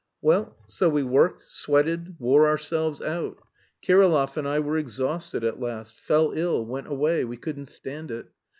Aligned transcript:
Well, 0.19 0.55
so 0.67 0.89
we 0.89 1.03
worked, 1.03 1.41
sweated, 1.41 2.15
wore 2.17 2.47
ourselves 2.47 3.03
out; 3.03 3.37
Kirillov 3.85 4.35
and 4.35 4.47
I 4.47 4.59
were 4.59 4.75
exhausted 4.79 5.43
at 5.43 5.59
last; 5.59 5.99
fell 5.99 6.31
ill 6.31 6.65
went 6.65 6.87
away 6.87 7.23
we 7.23 7.37
couldn't 7.37 7.67
stand 7.69 8.09
it. 8.09 8.25